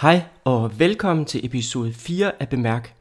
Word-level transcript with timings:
Hej 0.00 0.22
og 0.44 0.78
velkommen 0.78 1.26
til 1.26 1.46
episode 1.46 1.92
4 1.92 2.42
af 2.42 2.48
Bemærk, 2.48 2.94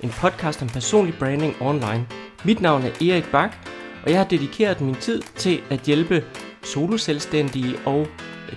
en 0.00 0.10
podcast 0.10 0.62
om 0.62 0.68
personlig 0.68 1.14
branding 1.18 1.54
online. 1.60 2.06
Mit 2.44 2.60
navn 2.60 2.82
er 2.82 2.88
Erik 2.88 3.24
Bak, 3.32 3.68
og 4.04 4.10
jeg 4.10 4.18
har 4.18 4.28
dedikeret 4.28 4.80
min 4.80 4.94
tid 4.94 5.22
til 5.36 5.60
at 5.70 5.80
hjælpe 5.80 6.24
soloselvstændige 6.64 7.78
og 7.86 8.06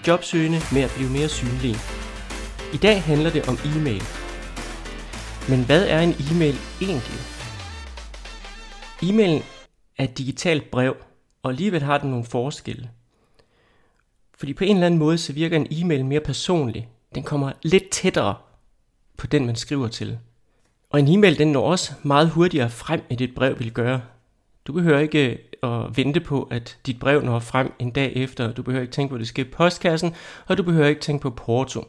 jobsøgende 0.08 0.58
med 0.74 0.82
at 0.82 0.94
blive 0.96 1.10
mere 1.10 1.30
synlige. 1.30 1.78
I 2.74 2.78
dag 2.78 3.04
handler 3.04 3.30
det 3.30 3.50
om 3.50 3.58
e-mail. 3.66 4.04
Men 5.50 5.66
hvad 5.66 5.88
er 5.88 6.00
en 6.00 6.16
e-mail 6.32 6.56
egentlig? 6.82 7.20
E-mailen 9.04 9.44
er 9.98 10.04
et 10.04 10.18
digitalt 10.18 10.72
brev, 10.72 10.96
og 11.44 11.52
alligevel 11.52 11.82
har 11.82 11.98
den 11.98 12.10
nogle 12.10 12.26
forskelle. 12.26 12.90
Fordi 14.38 14.54
på 14.54 14.64
en 14.64 14.76
eller 14.76 14.86
anden 14.86 15.00
måde, 15.00 15.18
så 15.18 15.34
virker 15.34 15.58
en 15.58 15.68
e-mail 15.72 16.06
mere 16.06 16.20
personlig. 16.20 16.90
Den 17.16 17.24
kommer 17.24 17.52
lidt 17.62 17.90
tættere 17.90 18.36
på 19.18 19.28
den, 19.28 19.46
man 19.46 19.56
skriver 19.56 19.88
til. 19.88 20.18
Og 20.90 21.00
en 21.00 21.08
e-mail, 21.08 21.38
den 21.38 21.52
når 21.52 21.62
også 21.62 21.94
meget 22.04 22.30
hurtigere 22.30 22.70
frem, 22.70 23.02
end 23.10 23.18
dit 23.18 23.36
brev 23.36 23.60
vil 23.60 23.72
gøre. 23.72 24.02
Du 24.68 24.74
behøver 24.74 25.00
ikke 25.00 25.40
øh, 25.64 25.86
at 25.86 25.98
vente 25.98 26.20
på, 26.20 26.44
at 26.44 26.78
dit 26.86 27.00
brev 27.00 27.22
når 27.22 27.40
frem 27.40 27.74
en 27.80 27.92
dag 27.92 28.16
efter. 28.16 28.54
Du 28.54 28.64
behøver 28.64 28.82
ikke 28.82 28.94
tænke 28.94 29.10
på, 29.10 29.16
at 29.16 29.20
det 29.20 29.28
skal 29.28 29.48
i 29.48 29.50
postkassen, 29.50 30.16
og 30.48 30.58
du 30.58 30.64
behøver 30.64 30.88
ikke 30.88 31.02
tænke 31.02 31.22
på 31.22 31.30
porto. 31.30 31.84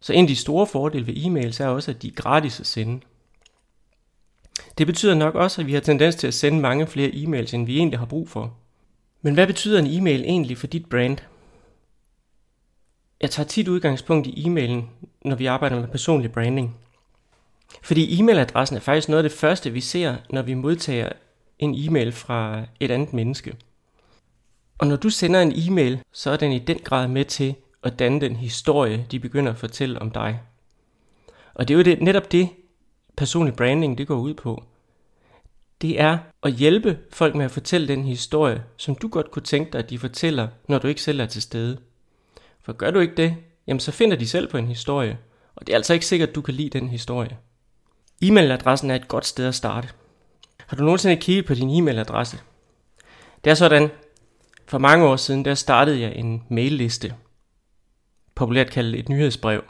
Så 0.00 0.12
en 0.12 0.24
af 0.24 0.28
de 0.28 0.36
store 0.36 0.66
fordele 0.66 1.06
ved 1.06 1.14
e-mails 1.14 1.62
er 1.62 1.68
også, 1.68 1.90
at 1.90 2.02
de 2.02 2.08
er 2.08 2.12
gratis 2.12 2.60
at 2.60 2.66
sende. 2.66 3.00
Det 4.78 4.86
betyder 4.86 5.14
nok 5.14 5.34
også, 5.34 5.60
at 5.60 5.66
vi 5.66 5.72
har 5.72 5.80
tendens 5.80 6.16
til 6.16 6.26
at 6.26 6.34
sende 6.34 6.60
mange 6.60 6.86
flere 6.86 7.08
e-mails, 7.08 7.54
end 7.54 7.66
vi 7.66 7.78
egentlig 7.78 7.98
har 7.98 8.06
brug 8.06 8.28
for. 8.28 8.54
Men 9.22 9.34
hvad 9.34 9.46
betyder 9.46 9.78
en 9.78 9.86
e-mail 9.86 10.20
egentlig 10.20 10.58
for 10.58 10.66
dit 10.66 10.86
brand? 10.86 11.18
Jeg 13.20 13.30
tager 13.30 13.46
tit 13.46 13.68
udgangspunkt 13.68 14.26
i 14.26 14.46
e-mailen, 14.46 14.82
når 15.24 15.36
vi 15.36 15.46
arbejder 15.46 15.80
med 15.80 15.88
personlig 15.88 16.32
branding. 16.32 16.76
Fordi 17.82 18.20
e-mailadressen 18.20 18.76
er 18.76 18.80
faktisk 18.80 19.08
noget 19.08 19.24
af 19.24 19.30
det 19.30 19.38
første, 19.38 19.70
vi 19.70 19.80
ser, 19.80 20.16
når 20.30 20.42
vi 20.42 20.54
modtager 20.54 21.12
en 21.58 21.74
e-mail 21.74 22.12
fra 22.12 22.64
et 22.80 22.90
andet 22.90 23.12
menneske. 23.12 23.56
Og 24.78 24.86
når 24.86 24.96
du 24.96 25.10
sender 25.10 25.42
en 25.42 25.52
e-mail, 25.56 26.02
så 26.12 26.30
er 26.30 26.36
den 26.36 26.52
i 26.52 26.58
den 26.58 26.78
grad 26.78 27.08
med 27.08 27.24
til 27.24 27.54
at 27.82 27.98
danne 27.98 28.20
den 28.20 28.36
historie, 28.36 29.06
de 29.10 29.20
begynder 29.20 29.52
at 29.52 29.58
fortælle 29.58 30.02
om 30.02 30.10
dig. 30.10 30.40
Og 31.54 31.68
det 31.68 31.74
er 31.74 31.78
jo 31.78 31.84
det, 31.84 32.02
netop 32.02 32.32
det, 32.32 32.48
personlig 33.16 33.54
branding 33.54 33.98
det 33.98 34.06
går 34.06 34.16
ud 34.16 34.34
på. 34.34 34.64
Det 35.82 36.00
er 36.00 36.18
at 36.42 36.52
hjælpe 36.52 36.98
folk 37.12 37.34
med 37.34 37.44
at 37.44 37.50
fortælle 37.50 37.88
den 37.88 38.04
historie, 38.04 38.64
som 38.76 38.94
du 38.94 39.08
godt 39.08 39.30
kunne 39.30 39.42
tænke 39.42 39.72
dig, 39.72 39.78
at 39.78 39.90
de 39.90 39.98
fortæller, 39.98 40.48
når 40.68 40.78
du 40.78 40.88
ikke 40.88 41.02
selv 41.02 41.20
er 41.20 41.26
til 41.26 41.42
stede. 41.42 41.78
For 42.68 42.72
gør 42.72 42.90
du 42.90 43.00
ikke 43.00 43.14
det, 43.14 43.36
jamen 43.66 43.80
så 43.80 43.92
finder 43.92 44.16
de 44.16 44.28
selv 44.28 44.50
på 44.50 44.56
en 44.56 44.66
historie, 44.66 45.18
og 45.56 45.66
det 45.66 45.72
er 45.72 45.76
altså 45.76 45.94
ikke 45.94 46.06
sikkert, 46.06 46.28
at 46.28 46.34
du 46.34 46.40
kan 46.40 46.54
lide 46.54 46.78
den 46.78 46.88
historie. 46.88 47.38
E-mailadressen 48.22 48.90
er 48.90 48.94
et 48.94 49.08
godt 49.08 49.26
sted 49.26 49.46
at 49.46 49.54
starte. 49.54 49.88
Har 50.66 50.76
du 50.76 50.84
nogensinde 50.84 51.16
kigget 51.16 51.46
på 51.46 51.54
din 51.54 51.70
e-mailadresse? 51.70 52.38
Det 53.44 53.50
er 53.50 53.54
sådan, 53.54 53.90
for 54.66 54.78
mange 54.78 55.06
år 55.06 55.16
siden, 55.16 55.44
der 55.44 55.54
startede 55.54 56.00
jeg 56.00 56.12
en 56.16 56.42
mailliste, 56.50 57.14
populært 58.34 58.70
kaldet 58.70 58.98
et 58.98 59.08
nyhedsbrev. 59.08 59.64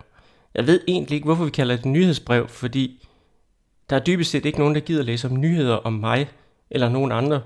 Jeg 0.54 0.66
ved 0.66 0.80
egentlig 0.88 1.14
ikke, 1.14 1.24
hvorfor 1.24 1.44
vi 1.44 1.50
kalder 1.50 1.76
det 1.76 1.80
et 1.80 1.90
nyhedsbrev, 1.92 2.48
fordi 2.48 3.08
der 3.90 3.96
er 3.96 4.04
dybest 4.04 4.30
set 4.30 4.44
ikke 4.44 4.58
nogen, 4.58 4.74
der 4.74 4.80
gider 4.80 5.02
læse 5.02 5.28
om 5.28 5.40
nyheder 5.40 5.74
om 5.74 5.92
mig 5.92 6.28
eller 6.70 6.88
nogen 6.88 7.12
andre. 7.12 7.42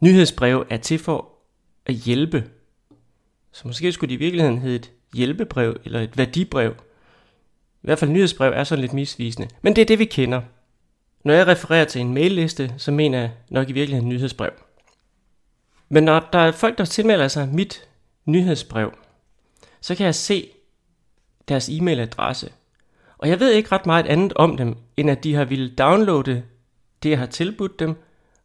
Nyhedsbrev 0.00 0.66
er 0.70 0.76
til 0.76 0.98
for 0.98 1.28
at 1.86 1.94
hjælpe. 1.94 2.44
Så 3.56 3.62
måske 3.68 3.92
skulle 3.92 4.08
det 4.08 4.14
i 4.14 4.18
virkeligheden 4.18 4.58
hedde 4.58 4.76
et 4.76 4.90
hjælpebrev 5.14 5.76
eller 5.84 6.00
et 6.00 6.18
værdibrev. 6.18 6.70
I 7.82 7.86
hvert 7.86 7.98
fald 7.98 8.10
nyhedsbrev 8.10 8.52
er 8.52 8.64
sådan 8.64 8.80
lidt 8.80 8.92
misvisende. 8.92 9.48
Men 9.62 9.76
det 9.76 9.82
er 9.82 9.86
det, 9.86 9.98
vi 9.98 10.04
kender. 10.04 10.42
Når 11.24 11.34
jeg 11.34 11.46
refererer 11.46 11.84
til 11.84 12.00
en 12.00 12.14
mailliste, 12.14 12.74
så 12.78 12.92
mener 12.92 13.18
jeg 13.18 13.30
nok 13.48 13.68
i 13.68 13.72
virkeligheden 13.72 14.08
nyhedsbrev. 14.08 14.50
Men 15.88 16.04
når 16.04 16.28
der 16.32 16.38
er 16.38 16.52
folk, 16.52 16.78
der 16.78 16.84
tilmelder 16.84 17.28
sig 17.28 17.48
mit 17.48 17.88
nyhedsbrev, 18.24 18.92
så 19.80 19.94
kan 19.94 20.06
jeg 20.06 20.14
se 20.14 20.48
deres 21.48 21.68
e-mailadresse. 21.68 22.50
Og 23.18 23.28
jeg 23.28 23.40
ved 23.40 23.52
ikke 23.52 23.72
ret 23.72 23.86
meget 23.86 24.06
andet 24.06 24.32
om 24.32 24.56
dem, 24.56 24.76
end 24.96 25.10
at 25.10 25.24
de 25.24 25.34
har 25.34 25.44
ville 25.44 25.74
downloade 25.74 26.42
det, 27.02 27.10
jeg 27.10 27.18
har 27.18 27.26
tilbudt 27.26 27.78
dem, 27.78 27.94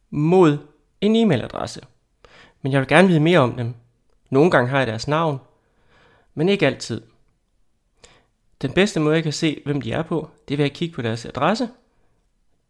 mod 0.10 0.58
en 1.02 1.16
e-mailadresse. 1.16 1.82
Men 2.62 2.72
jeg 2.72 2.80
vil 2.80 2.88
gerne 2.88 3.08
vide 3.08 3.20
mere 3.20 3.40
om 3.40 3.56
dem. 3.56 3.74
Nogle 4.32 4.52
gange 4.52 4.70
har 4.70 4.78
jeg 4.78 4.88
deres 4.88 5.08
navn, 5.08 5.40
men 6.34 6.50
ikke 6.50 6.66
altid. 6.66 7.02
Den 8.62 8.72
bedste 8.72 9.00
måde, 9.00 9.16
jeg 9.16 9.24
kan 9.24 9.34
se, 9.34 9.62
hvem 9.66 9.82
de 9.82 9.92
er 9.92 10.04
på, 10.04 10.30
det 10.48 10.54
er 10.54 10.58
ved 10.58 10.66
at 10.66 10.74
kigge 10.74 10.96
på 10.96 11.02
deres 11.02 11.26
adresse. 11.26 11.70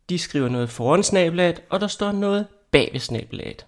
De 0.09 0.19
skriver 0.19 0.49
noget 0.49 0.69
foran 0.69 1.03
snabelaget, 1.03 1.63
og 1.69 1.81
der 1.81 1.87
står 1.87 2.11
noget 2.11 2.47
bag 2.71 2.89
ved 2.93 2.99
snabelaget. 2.99 3.65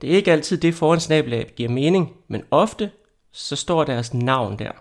Det 0.00 0.12
er 0.12 0.16
ikke 0.16 0.32
altid 0.32 0.58
det 0.58 0.74
foran 0.74 1.00
snabelaget 1.00 1.54
giver 1.54 1.68
mening, 1.68 2.16
men 2.28 2.44
ofte 2.50 2.90
så 3.32 3.56
står 3.56 3.84
deres 3.84 4.14
navn 4.14 4.58
der. 4.58 4.72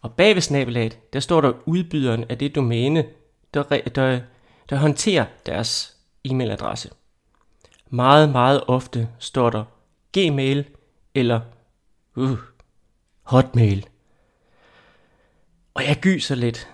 Og 0.00 0.12
bag 0.12 0.34
ved 0.34 0.42
snabelaget, 0.42 0.98
der 1.12 1.20
står 1.20 1.40
der 1.40 1.52
udbyderen 1.66 2.24
af 2.28 2.38
det 2.38 2.54
domæne, 2.54 3.06
der, 3.54 3.62
der, 3.94 4.20
der 4.70 4.76
håndterer 4.76 5.24
deres 5.46 5.96
e-mailadresse. 6.28 6.90
Meget, 7.90 8.28
meget 8.28 8.64
ofte 8.66 9.08
står 9.18 9.50
der 9.50 9.64
Gmail 10.12 10.64
eller 11.14 11.40
uh, 12.16 12.38
Hotmail. 13.22 13.86
Og 15.74 15.84
jeg 15.84 15.96
gyser 16.00 16.34
lidt. 16.34 16.68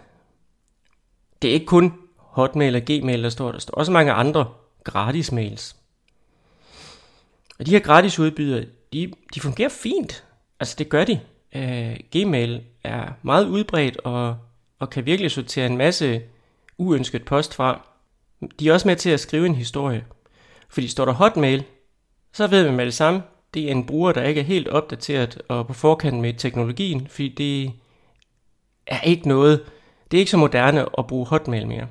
Det 1.43 1.51
er 1.51 1.55
ikke 1.55 1.67
kun 1.67 1.95
Hotmail 2.17 2.77
og 2.77 2.83
Gmail, 2.83 3.23
der 3.23 3.31
står. 3.31 3.53
Der 3.53 3.59
står 3.59 3.75
også 3.75 3.93
mange 3.93 4.13
andre 4.13 4.53
gratis 4.85 5.33
mails. 5.33 5.77
Og 7.59 7.67
de 7.67 7.71
her 7.71 7.79
gratis 7.79 8.19
udbydere, 8.19 8.65
de, 8.93 9.13
de 9.35 9.41
fungerer 9.41 9.69
fint. 9.69 10.25
Altså 10.61 10.75
det 10.79 10.89
gør 10.89 11.05
de. 11.05 11.21
Uh, 11.55 11.97
Gmail 12.11 12.65
er 12.85 13.13
meget 13.23 13.47
udbredt 13.47 13.97
og, 13.97 14.39
og 14.79 14.91
kan 14.91 15.07
virkelig 15.07 15.31
sortere 15.31 15.67
en 15.67 15.77
masse 15.77 16.23
uønsket 16.79 17.25
post 17.25 17.55
fra. 17.55 17.87
De 18.59 18.69
er 18.69 18.73
også 18.73 18.89
med 18.89 18.97
til 18.97 19.11
at 19.11 19.21
skrive 19.21 19.47
en 19.47 19.55
historie. 19.55 20.05
Fordi 20.69 20.89
står 20.89 21.05
der 21.05 21.13
Hotmail, 21.13 21.65
så 22.33 22.47
ved 22.47 22.65
man 22.65 22.77
med 22.77 22.85
det 22.85 22.95
samme, 22.95 23.23
det 23.55 23.67
er 23.67 23.71
en 23.71 23.87
bruger, 23.87 24.13
der 24.13 24.23
ikke 24.23 24.41
er 24.41 24.45
helt 24.45 24.69
opdateret 24.69 25.43
og 25.49 25.67
på 25.67 25.73
forkant 25.73 26.21
med 26.21 26.35
teknologien, 26.35 27.07
fordi 27.07 27.29
det 27.29 27.73
er 28.87 29.01
ikke 29.01 29.29
noget, 29.29 29.65
det 30.11 30.17
er 30.17 30.21
ikke 30.21 30.31
så 30.31 30.37
moderne 30.37 30.87
at 30.99 31.07
bruge 31.07 31.27
Hotmail 31.27 31.67
mere. 31.67 31.87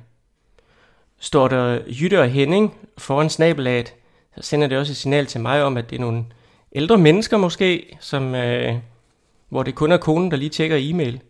Står 1.18 1.48
der 1.48 1.78
Jytte 2.00 2.20
og 2.20 2.28
Henning 2.28 2.88
foran 2.98 3.30
snabelaget, 3.30 3.94
så 4.36 4.42
sender 4.42 4.66
det 4.66 4.78
også 4.78 4.92
et 4.92 4.96
signal 4.96 5.26
til 5.26 5.40
mig 5.40 5.62
om, 5.62 5.76
at 5.76 5.90
det 5.90 5.96
er 5.96 6.00
nogle 6.00 6.24
ældre 6.72 6.98
mennesker 6.98 7.36
måske, 7.36 7.96
som, 8.00 8.34
øh, 8.34 8.76
hvor 9.48 9.62
det 9.62 9.74
kun 9.74 9.92
er 9.92 9.96
konen, 9.96 10.30
der 10.30 10.36
lige 10.36 10.48
tjekker 10.48 10.76
e-mail. 10.80 11.20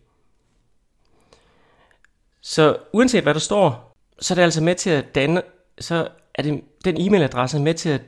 Så 2.41 2.77
uanset 2.93 3.23
hvad 3.23 3.33
der 3.33 3.39
står, 3.39 3.95
så 4.19 4.33
er 4.33 4.35
det 4.35 4.43
altså 4.43 4.63
med 4.63 4.75
til 4.75 4.89
at 4.89 5.15
danne, 5.15 5.41
så 5.79 6.07
er 6.35 6.43
det, 6.43 6.63
den 6.85 6.97
e-mailadresse 6.97 7.59
med 7.59 7.73
til 7.73 7.89
at, 7.89 8.01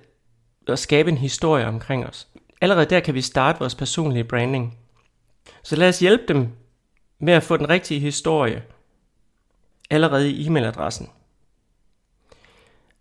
at 0.67 0.79
skabe 0.79 1.09
en 1.11 1.17
historie 1.17 1.65
omkring 1.65 2.07
os. 2.07 2.27
Allerede 2.61 2.85
der 2.85 2.99
kan 2.99 3.13
vi 3.13 3.21
starte 3.21 3.59
vores 3.59 3.75
personlige 3.75 4.23
branding. 4.23 4.77
Så 5.63 5.75
lad 5.75 5.89
os 5.89 5.99
hjælpe 5.99 6.23
dem 6.27 6.49
med 7.19 7.33
at 7.33 7.43
få 7.43 7.57
den 7.57 7.69
rigtige 7.69 7.99
historie 7.99 8.63
allerede 9.89 10.31
i 10.31 10.47
e-mailadressen. 10.47 11.09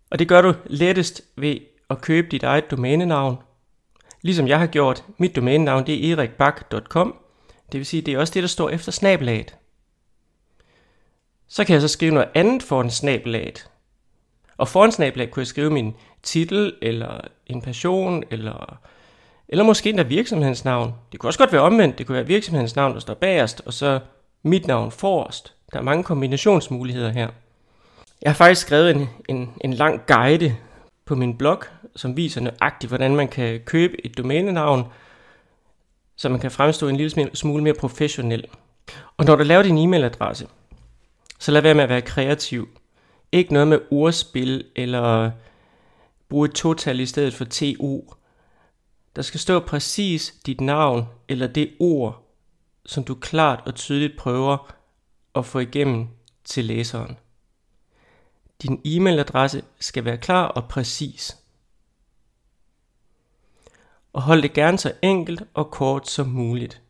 Og 0.09 0.19
det 0.19 0.27
gør 0.27 0.41
du 0.41 0.53
lettest 0.65 1.21
ved 1.35 1.57
at 1.89 2.01
købe 2.01 2.27
dit 2.27 2.43
eget 2.43 2.71
domænenavn. 2.71 3.37
Ligesom 4.21 4.47
jeg 4.47 4.59
har 4.59 4.67
gjort, 4.67 5.03
mit 5.17 5.35
domænenavn 5.35 5.87
det 5.87 6.11
er 6.11 6.15
erikbak.com. 6.15 7.15
Det 7.71 7.77
vil 7.77 7.85
sige, 7.85 8.01
det 8.01 8.13
er 8.13 8.19
også 8.19 8.33
det, 8.33 8.43
der 8.43 8.47
står 8.47 8.69
efter 8.69 8.91
snabelaget. 8.91 9.55
Så 11.47 11.65
kan 11.65 11.73
jeg 11.73 11.81
så 11.81 11.87
skrive 11.87 12.13
noget 12.13 12.29
andet 12.35 12.63
foran 12.63 12.91
snabelaget. 12.91 13.69
Og 14.57 14.67
foran 14.67 14.91
snabelaget 14.91 15.31
kunne 15.31 15.41
jeg 15.41 15.47
skrive 15.47 15.69
min 15.69 15.95
titel, 16.23 16.73
eller 16.81 17.21
en 17.47 17.61
passion, 17.61 18.23
eller, 18.31 18.79
eller 19.47 19.63
måske 19.63 19.89
endda 19.89 20.03
virksomhedens 20.03 20.65
navn. 20.65 20.93
Det 21.11 21.19
kunne 21.19 21.29
også 21.29 21.39
godt 21.39 21.51
være 21.51 21.61
omvendt. 21.61 21.97
Det 21.97 22.07
kunne 22.07 22.15
være 22.15 22.27
virksomhedens 22.27 22.75
navn, 22.75 22.93
der 22.93 22.99
står 22.99 23.13
bagerst, 23.13 23.61
og 23.65 23.73
så 23.73 23.99
mit 24.43 24.67
navn 24.67 24.91
forrest. 24.91 25.53
Der 25.73 25.79
er 25.79 25.83
mange 25.83 26.03
kombinationsmuligheder 26.03 27.09
her. 27.11 27.29
Jeg 28.21 28.31
har 28.31 28.35
faktisk 28.35 28.61
skrevet 28.61 28.95
en, 28.95 29.09
en, 29.29 29.53
en 29.61 29.73
lang 29.73 30.01
guide 30.07 30.55
på 31.05 31.15
min 31.15 31.37
blog, 31.37 31.63
som 31.95 32.17
viser 32.17 32.41
nøjagtigt, 32.41 32.89
hvordan 32.89 33.15
man 33.15 33.27
kan 33.27 33.59
købe 33.65 34.05
et 34.05 34.17
domænenavn, 34.17 34.83
så 36.15 36.29
man 36.29 36.39
kan 36.39 36.51
fremstå 36.51 36.87
en 36.87 36.95
lille 36.95 37.29
smule 37.33 37.63
mere 37.63 37.73
professionel. 37.73 38.45
Og 39.17 39.25
når 39.25 39.35
du 39.35 39.43
laver 39.43 39.63
din 39.63 39.77
e-mailadresse, 39.77 40.47
så 41.39 41.51
lad 41.51 41.61
være 41.61 41.73
med 41.73 41.83
at 41.83 41.89
være 41.89 42.01
kreativ. 42.01 42.69
Ikke 43.31 43.53
noget 43.53 43.67
med 43.67 43.79
ordspil 43.91 44.65
eller 44.75 45.31
bruge 46.29 46.47
et 46.47 46.53
total 46.53 46.99
i 46.99 47.05
stedet 47.05 47.33
for 47.33 47.45
TO. 47.45 48.13
Der 49.15 49.21
skal 49.21 49.39
stå 49.39 49.59
præcis 49.59 50.35
dit 50.45 50.61
navn 50.61 51.05
eller 51.27 51.47
det 51.47 51.73
ord, 51.79 52.23
som 52.85 53.03
du 53.03 53.15
klart 53.15 53.63
og 53.65 53.75
tydeligt 53.75 54.17
prøver 54.17 54.73
at 55.35 55.45
få 55.45 55.59
igennem 55.59 56.07
til 56.43 56.65
læseren. 56.65 57.17
Din 58.61 58.81
e-mailadresse 58.85 59.61
skal 59.79 60.05
være 60.05 60.17
klar 60.17 60.45
og 60.45 60.69
præcis. 60.69 61.37
Og 64.13 64.21
hold 64.21 64.41
det 64.41 64.53
gerne 64.53 64.77
så 64.77 64.93
enkelt 65.01 65.43
og 65.53 65.71
kort 65.71 66.09
som 66.09 66.27
muligt. 66.27 66.81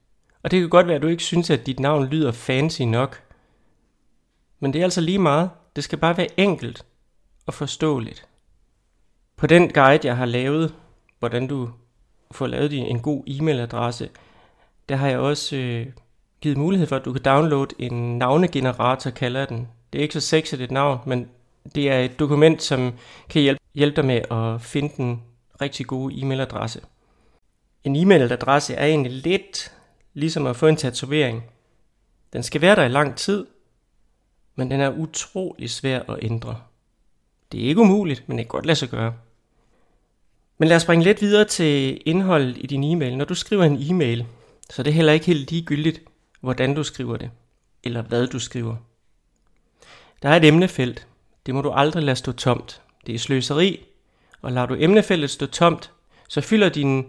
Og 0.44 0.52
det 0.52 0.60
kan 0.60 0.70
godt 0.70 0.88
være, 0.88 0.96
at 0.96 1.02
du 1.02 1.08
ikke 1.08 1.24
synes, 1.24 1.50
at 1.50 1.66
dit 1.66 1.80
navn 1.80 2.06
lyder 2.06 2.32
fancy 2.32 2.82
nok. 2.82 3.24
Men 4.60 4.74
det 4.74 4.80
er 4.80 4.84
altså 4.84 5.02
lige 5.02 5.20
meget. 5.20 5.50
Det 5.76 5.84
skal 5.84 5.98
bare 6.00 6.18
være 6.18 6.40
enkelt 6.40 6.86
og 7.46 7.54
forståeligt. 7.54 8.28
På 9.44 9.48
den 9.48 9.70
guide, 9.74 10.08
jeg 10.08 10.18
har 10.18 10.26
lavet, 10.26 10.76
hvordan 11.20 11.48
du 11.48 11.70
får 12.32 12.48
lavet 12.48 12.90
en 12.90 13.00
god 13.00 13.24
e-mailadresse, 13.28 14.10
der 14.90 14.96
har 14.96 15.08
jeg 15.08 15.20
også 15.20 15.56
øh, 15.56 15.88
givet 16.42 16.58
mulighed 16.58 16.88
for, 16.88 16.96
at 16.96 17.06
du 17.06 17.14
kan 17.14 17.22
downloade 17.22 17.76
en 17.80 18.18
navnegenerator, 18.18 19.10
kalder 19.10 19.40
jeg 19.40 19.50
den. 19.50 19.68
Det 19.94 20.00
er 20.00 20.04
ikke 20.04 20.14
så 20.14 20.20
sexet 20.20 20.62
et 20.62 20.72
navn, 20.72 21.00
men 21.06 21.30
det 21.76 21.92
er 21.92 22.00
et 22.00 22.20
dokument, 22.20 22.62
som 22.62 22.94
kan 23.30 23.42
hjælpe, 23.42 23.62
hjælpe 23.76 23.96
dig 23.96 24.06
med 24.06 24.22
at 24.32 24.62
finde 24.62 24.94
den 24.98 25.22
rigtig 25.62 25.86
gode 25.86 26.16
e-mailadresse. 26.16 26.82
En 27.84 27.96
e-mailadresse 27.96 28.74
er 28.74 28.86
egentlig 28.86 29.12
lidt 29.12 29.74
ligesom 30.14 30.48
at 30.48 30.56
få 30.56 30.68
en 30.68 30.76
tatovering. 30.76 31.44
Den 32.34 32.44
skal 32.44 32.62
være 32.62 32.76
der 32.76 32.84
i 32.84 32.90
lang 32.90 33.16
tid, 33.16 33.46
men 34.56 34.72
den 34.72 34.82
er 34.82 34.98
utrolig 34.98 35.70
svær 35.70 36.00
at 36.00 36.20
ændre. 36.22 36.56
Det 37.52 37.64
er 37.64 37.68
ikke 37.68 37.82
umuligt, 37.82 38.30
men 38.30 38.38
det 38.38 38.46
kan 38.46 38.50
godt 38.50 38.66
lade 38.66 38.76
sig 38.76 38.90
gøre. 38.90 39.14
Men 40.64 40.68
lad 40.68 40.76
os 40.76 40.82
springe 40.82 41.04
lidt 41.04 41.22
videre 41.22 41.46
til 41.46 42.02
indholdet 42.06 42.58
i 42.58 42.68
din 42.68 42.84
e-mail. 42.84 43.18
Når 43.18 43.26
du 43.26 43.36
skriver 43.36 43.64
en 43.64 43.78
e-mail, 43.92 44.26
så 44.70 44.82
er 44.82 44.84
det 44.84 44.94
heller 44.94 45.14
ikke 45.14 45.26
helt 45.26 45.52
ligegyldigt, 45.52 46.02
hvordan 46.42 46.76
du 46.76 46.84
skriver 46.84 47.18
det, 47.18 47.30
eller 47.84 48.02
hvad 48.02 48.28
du 48.28 48.40
skriver. 48.40 48.76
Der 50.22 50.30
er 50.30 50.36
et 50.36 50.46
emnefelt. 50.46 51.08
Det 51.46 51.56
må 51.56 51.62
du 51.62 51.72
aldrig 51.72 52.04
lade 52.04 52.16
stå 52.16 52.32
tomt. 52.32 52.82
Det 53.08 53.16
er 53.16 53.20
sløseri, 53.20 53.86
og 54.42 54.52
lader 54.52 54.66
du 54.66 54.76
emnefeltet 54.80 55.30
stå 55.30 55.46
tomt, 55.46 55.92
så 56.30 56.42
fylder 56.42 56.70
din 56.70 57.06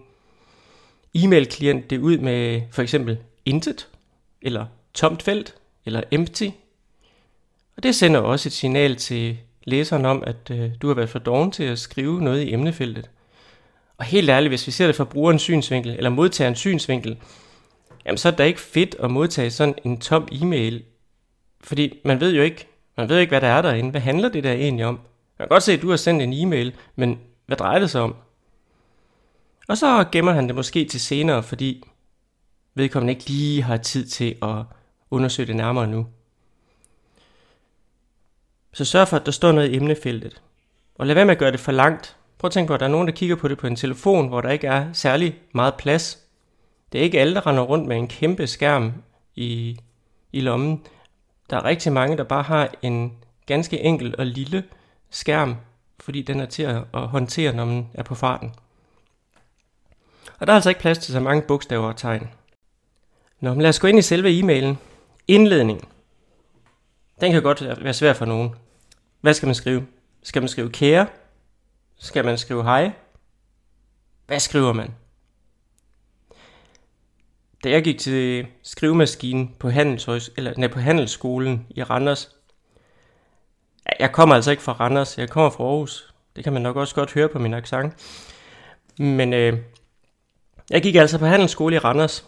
e-mail-klient 1.14 1.90
det 1.90 1.98
ud 1.98 2.18
med 2.18 2.62
for 2.70 2.82
eksempel 2.82 3.18
intet, 3.44 3.88
eller 4.42 4.66
tomt 4.94 5.22
felt, 5.22 5.54
eller 5.84 6.02
empty. 6.10 6.48
Og 7.76 7.82
det 7.82 7.94
sender 7.94 8.20
også 8.20 8.48
et 8.48 8.52
signal 8.52 8.96
til 8.96 9.38
læseren 9.64 10.04
om, 10.04 10.24
at 10.26 10.50
øh, 10.50 10.70
du 10.82 10.86
har 10.86 10.94
været 10.94 11.10
for 11.10 11.18
doven 11.18 11.50
til 11.52 11.64
at 11.64 11.78
skrive 11.78 12.22
noget 12.22 12.42
i 12.42 12.52
emnefeltet. 12.52 13.10
Og 13.98 14.04
helt 14.04 14.30
ærligt, 14.30 14.50
hvis 14.50 14.66
vi 14.66 14.72
ser 14.72 14.86
det 14.86 14.96
fra 14.96 15.04
brugerens 15.04 15.42
synsvinkel, 15.42 15.92
eller 15.96 16.10
modtagerens 16.10 16.58
synsvinkel, 16.58 17.18
jamen 18.06 18.18
så 18.18 18.28
er 18.28 18.32
det 18.32 18.44
ikke 18.44 18.60
fedt 18.60 18.96
at 18.98 19.10
modtage 19.10 19.50
sådan 19.50 19.74
en 19.84 20.00
tom 20.00 20.28
e-mail. 20.32 20.84
Fordi 21.60 22.00
man 22.04 22.20
ved 22.20 22.34
jo 22.34 22.42
ikke, 22.42 22.68
man 22.96 23.08
ved 23.08 23.18
ikke, 23.18 23.30
hvad 23.30 23.40
der 23.40 23.48
er 23.48 23.62
derinde. 23.62 23.90
Hvad 23.90 24.00
handler 24.00 24.28
det 24.28 24.44
der 24.44 24.52
egentlig 24.52 24.86
om? 24.86 24.94
Man 25.38 25.48
kan 25.48 25.48
godt 25.48 25.62
se, 25.62 25.72
at 25.72 25.82
du 25.82 25.90
har 25.90 25.96
sendt 25.96 26.22
en 26.22 26.32
e-mail, 26.32 26.74
men 26.96 27.20
hvad 27.46 27.56
drejer 27.56 27.78
det 27.78 27.90
sig 27.90 28.00
om? 28.00 28.16
Og 29.68 29.76
så 29.78 30.04
gemmer 30.12 30.32
han 30.32 30.46
det 30.46 30.54
måske 30.54 30.84
til 30.84 31.00
senere, 31.00 31.42
fordi 31.42 31.84
vedkommende 32.74 33.12
ikke 33.12 33.26
lige 33.26 33.62
har 33.62 33.76
tid 33.76 34.06
til 34.06 34.36
at 34.42 34.64
undersøge 35.10 35.46
det 35.46 35.56
nærmere 35.56 35.86
nu. 35.86 36.06
Så 38.72 38.84
sørg 38.84 39.08
for, 39.08 39.16
at 39.16 39.26
der 39.26 39.32
står 39.32 39.52
noget 39.52 39.70
i 39.70 39.76
emnefeltet. 39.76 40.42
Og 40.94 41.06
lad 41.06 41.14
være 41.14 41.24
med 41.24 41.34
at 41.34 41.38
gøre 41.38 41.52
det 41.52 41.60
for 41.60 41.72
langt. 41.72 42.16
Prøv 42.38 42.48
at 42.48 42.52
tænke 42.52 42.68
på, 42.68 42.74
at 42.74 42.80
der 42.80 42.86
er 42.86 42.90
nogen, 42.90 43.08
der 43.08 43.14
kigger 43.14 43.36
på 43.36 43.48
det 43.48 43.58
på 43.58 43.66
en 43.66 43.76
telefon, 43.76 44.28
hvor 44.28 44.40
der 44.40 44.50
ikke 44.50 44.66
er 44.66 44.92
særlig 44.92 45.38
meget 45.52 45.74
plads. 45.74 46.18
Det 46.92 46.98
er 46.98 47.02
ikke 47.02 47.20
alle, 47.20 47.34
der 47.34 47.46
render 47.46 47.62
rundt 47.62 47.88
med 47.88 47.96
en 47.96 48.08
kæmpe 48.08 48.46
skærm 48.46 48.92
i, 49.34 49.78
i 50.32 50.40
lommen. 50.40 50.82
Der 51.50 51.56
er 51.56 51.64
rigtig 51.64 51.92
mange, 51.92 52.16
der 52.16 52.24
bare 52.24 52.42
har 52.42 52.70
en 52.82 53.12
ganske 53.46 53.80
enkel 53.80 54.14
og 54.18 54.26
lille 54.26 54.64
skærm, 55.10 55.56
fordi 56.00 56.22
den 56.22 56.40
er 56.40 56.46
til 56.46 56.62
at 56.62 56.84
håndtere, 56.94 57.52
når 57.52 57.64
man 57.64 57.88
er 57.94 58.02
på 58.02 58.14
farten. 58.14 58.52
Og 60.38 60.46
der 60.46 60.52
er 60.52 60.54
altså 60.54 60.70
ikke 60.70 60.80
plads 60.80 60.98
til 60.98 61.12
så 61.12 61.20
mange 61.20 61.42
bogstaver 61.42 61.88
og 61.88 61.96
tegn. 61.96 62.30
Nå, 63.40 63.50
men 63.50 63.62
lad 63.62 63.68
os 63.68 63.78
gå 63.78 63.86
ind 63.86 63.98
i 63.98 64.02
selve 64.02 64.38
e-mailen. 64.38 64.78
Indledning. 65.28 65.88
Den 67.20 67.32
kan 67.32 67.42
godt 67.42 67.84
være 67.84 67.94
svær 67.94 68.12
for 68.12 68.24
nogen. 68.24 68.54
Hvad 69.20 69.34
skal 69.34 69.46
man 69.46 69.54
skrive? 69.54 69.86
Skal 70.22 70.42
man 70.42 70.48
skrive 70.48 70.70
kære? 70.70 71.06
Skal 71.98 72.24
man 72.24 72.38
skrive 72.38 72.62
hej? 72.62 72.92
Hvad 74.26 74.40
skriver 74.40 74.72
man? 74.72 74.94
Da 77.64 77.70
jeg 77.70 77.84
gik 77.84 77.98
til 77.98 78.46
skrivemaskinen 78.62 79.54
på, 79.58 79.70
Handelshøjs, 79.70 80.30
eller, 80.36 80.52
nej, 80.56 80.68
på 80.68 80.78
Handelsskolen 80.78 81.66
i 81.70 81.82
Randers, 81.82 82.36
jeg 83.98 84.12
kommer 84.12 84.34
altså 84.34 84.50
ikke 84.50 84.62
fra 84.62 84.72
Randers, 84.72 85.18
jeg 85.18 85.28
kommer 85.28 85.50
fra 85.50 85.64
Aarhus. 85.64 86.14
Det 86.36 86.44
kan 86.44 86.52
man 86.52 86.62
nok 86.62 86.76
også 86.76 86.94
godt 86.94 87.12
høre 87.12 87.28
på 87.28 87.38
min 87.38 87.54
accent. 87.54 87.94
Men 88.98 89.32
øh, 89.32 89.58
jeg 90.70 90.82
gik 90.82 90.94
altså 90.94 91.18
på 91.18 91.26
handelsskole 91.26 91.76
i 91.76 91.78
Randers, 91.78 92.24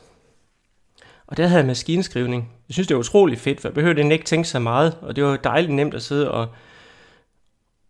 og 1.27 1.37
der 1.37 1.47
havde 1.47 1.59
jeg 1.59 1.67
maskinskrivning. 1.67 2.53
Jeg 2.69 2.75
synes, 2.75 2.89
det 2.89 2.95
var 2.95 3.01
utrolig 3.01 3.39
fedt, 3.39 3.61
for 3.61 3.69
jeg 3.69 3.75
behøvede 3.75 4.13
ikke 4.13 4.25
tænke 4.25 4.49
så 4.49 4.59
meget, 4.59 4.99
og 5.03 5.17
det 5.17 5.25
var 5.25 5.37
dejligt 5.37 5.73
nemt 5.73 5.95
at 5.95 6.03
sidde 6.03 6.31
og, 6.31 6.49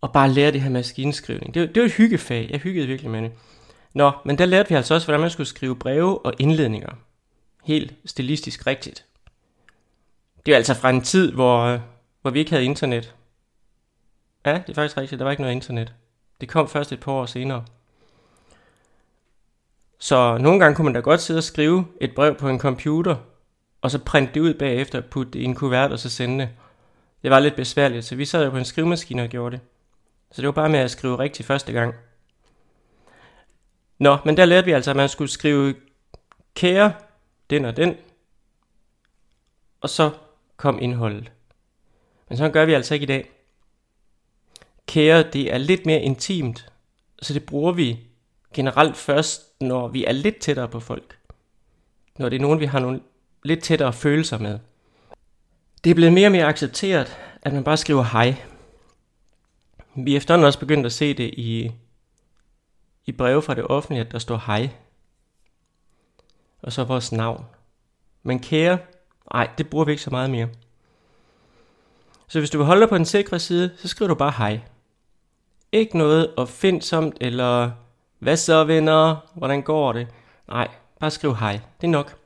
og 0.01 0.13
bare 0.13 0.29
lære 0.29 0.51
det 0.51 0.61
her 0.61 0.69
maskinskrivning. 0.69 1.53
Det, 1.53 1.75
det 1.75 1.81
var 1.81 1.87
et 1.87 1.93
hyggefag, 1.93 2.49
jeg 2.51 2.59
hyggede 2.59 2.87
virkelig 2.87 3.11
med 3.11 3.21
det. 3.21 3.31
Nå, 3.93 4.11
men 4.25 4.37
der 4.37 4.45
lærte 4.45 4.69
vi 4.69 4.75
altså 4.75 4.93
også, 4.93 5.07
hvordan 5.07 5.21
man 5.21 5.29
skulle 5.29 5.47
skrive 5.47 5.75
breve 5.75 6.25
og 6.25 6.33
indledninger. 6.39 6.89
Helt 7.63 7.93
stilistisk 8.05 8.67
rigtigt. 8.67 9.05
Det 10.45 10.51
er 10.51 10.55
altså 10.55 10.73
fra 10.73 10.89
en 10.89 11.01
tid, 11.01 11.31
hvor, 11.31 11.81
hvor 12.21 12.31
vi 12.31 12.39
ikke 12.39 12.51
havde 12.51 12.65
internet. 12.65 13.15
Ja, 14.45 14.53
det 14.53 14.69
er 14.69 14.73
faktisk 14.73 14.97
rigtigt, 14.97 15.19
der 15.19 15.25
var 15.25 15.31
ikke 15.31 15.43
noget 15.43 15.55
internet. 15.55 15.93
Det 16.41 16.49
kom 16.49 16.69
først 16.69 16.91
et 16.91 16.99
par 16.99 17.11
år 17.11 17.25
senere. 17.25 17.65
Så 19.99 20.37
nogle 20.37 20.59
gange 20.59 20.75
kunne 20.75 20.85
man 20.85 20.93
da 20.93 20.99
godt 20.99 21.21
sidde 21.21 21.37
og 21.37 21.43
skrive 21.43 21.85
et 22.01 22.15
brev 22.15 22.35
på 22.35 22.49
en 22.49 22.59
computer, 22.59 23.15
og 23.81 23.91
så 23.91 23.99
printe 23.99 24.33
det 24.33 24.39
ud 24.39 24.53
bagefter, 24.53 25.01
putte 25.01 25.31
det 25.31 25.39
i 25.39 25.43
en 25.43 25.55
kuvert 25.55 25.91
og 25.91 25.99
så 25.99 26.09
sende 26.09 26.45
det. 26.45 26.49
Det 27.21 27.31
var 27.31 27.39
lidt 27.39 27.55
besværligt, 27.55 28.05
så 28.05 28.15
vi 28.15 28.25
sad 28.25 28.43
jo 28.43 28.49
på 28.49 28.57
en 28.57 28.65
skrivemaskine 28.65 29.23
og 29.23 29.29
gjorde 29.29 29.55
det. 29.55 29.61
Så 30.31 30.41
det 30.41 30.45
var 30.45 30.51
bare 30.51 30.69
med 30.69 30.79
at 30.79 30.91
skrive 30.91 31.19
rigtigt 31.19 31.47
første 31.47 31.73
gang. 31.73 31.95
Nå, 33.99 34.17
men 34.25 34.37
der 34.37 34.45
lærte 34.45 34.65
vi 34.65 34.71
altså, 34.71 34.91
at 34.91 34.97
man 34.97 35.09
skulle 35.09 35.31
skrive 35.31 35.75
kære, 36.55 36.93
den 37.49 37.65
og 37.65 37.77
den, 37.77 37.95
og 39.81 39.89
så 39.89 40.11
kom 40.57 40.79
indholdet. 40.81 41.31
Men 42.29 42.37
sådan 42.37 42.51
gør 42.51 42.65
vi 42.65 42.73
altså 42.73 42.93
ikke 42.93 43.03
i 43.03 43.07
dag. 43.07 43.29
Kære, 44.87 45.23
det 45.23 45.53
er 45.53 45.57
lidt 45.57 45.85
mere 45.85 46.01
intimt, 46.01 46.71
så 47.21 47.33
det 47.33 47.45
bruger 47.45 47.71
vi 47.71 47.99
generelt 48.53 48.97
først, 48.97 49.61
når 49.61 49.87
vi 49.87 50.05
er 50.05 50.11
lidt 50.11 50.37
tættere 50.37 50.67
på 50.67 50.79
folk. 50.79 51.17
Når 52.19 52.29
det 52.29 52.35
er 52.35 52.41
nogen, 52.41 52.59
vi 52.59 52.65
har 52.65 52.79
nogle 52.79 53.01
lidt 53.43 53.63
tættere 53.63 53.93
følelser 53.93 54.37
med. 54.37 54.59
Det 55.83 55.89
er 55.89 55.95
blevet 55.95 56.13
mere 56.13 56.27
og 56.27 56.31
mere 56.31 56.45
accepteret, 56.45 57.17
at 57.41 57.53
man 57.53 57.63
bare 57.63 57.77
skriver 57.77 58.03
hej. 58.03 58.35
Vi 59.99 60.13
er 60.13 60.17
efterhånden 60.17 60.45
også 60.45 60.59
begyndt 60.59 60.85
at 60.85 60.91
se 60.91 61.13
det 61.13 61.33
i, 61.33 61.71
i 63.05 63.11
breve 63.11 63.41
fra 63.41 63.53
det 63.53 63.67
offentlige, 63.67 64.01
at 64.01 64.11
der 64.11 64.19
står 64.19 64.43
hej. 64.45 64.69
Og 66.61 66.71
så 66.71 66.83
vores 66.83 67.11
navn. 67.11 67.45
Men 68.23 68.39
kære, 68.39 68.77
nej, 69.33 69.49
det 69.57 69.69
bruger 69.69 69.85
vi 69.85 69.91
ikke 69.91 70.03
så 70.03 70.09
meget 70.09 70.29
mere. 70.29 70.49
Så 72.27 72.39
hvis 72.39 72.49
du 72.49 72.57
vil 72.57 72.65
holde 72.65 72.81
dig 72.81 72.89
på 72.89 72.97
den 72.97 73.05
sikre 73.05 73.39
side, 73.39 73.71
så 73.77 73.87
skriver 73.87 74.07
du 74.07 74.15
bare 74.15 74.33
hej. 74.37 74.59
Ikke 75.71 75.97
noget 75.97 76.33
opfindsomt 76.35 77.17
eller 77.21 77.71
hvad 78.19 78.37
så 78.37 78.63
venner? 78.63 79.15
Hvordan 79.33 79.61
går 79.61 79.93
det? 79.93 80.07
Nej, 80.47 80.67
bare 80.99 81.11
skriv 81.11 81.35
hej. 81.35 81.59
Det 81.81 81.87
er 81.87 81.91
nok. 81.91 82.19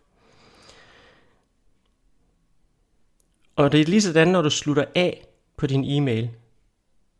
Og 3.56 3.72
det 3.72 3.82
er 3.82 3.86
lige 3.86 4.02
sådan, 4.02 4.28
når 4.28 4.42
du 4.42 4.50
slutter 4.50 4.86
af 4.96 5.26
på 5.58 5.68
din 5.68 5.84
e-mail, 5.84 6.30